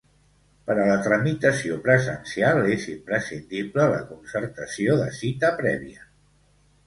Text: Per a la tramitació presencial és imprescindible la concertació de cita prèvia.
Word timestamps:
Per 0.67 0.75
a 0.83 0.85
la 0.91 1.01
tramitació 1.07 1.75
presencial 1.87 2.65
és 2.77 2.87
imprescindible 2.93 3.87
la 3.93 4.01
concertació 4.13 4.95
de 5.03 5.11
cita 5.19 5.55
prèvia. 5.63 6.09